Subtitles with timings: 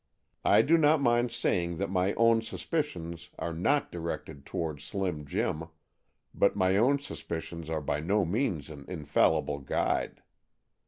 [0.43, 5.65] I do not mind saying that my own suspicions are not directed toward Slim Jim,
[6.33, 10.23] but my own suspicions are by no means an infallible guide.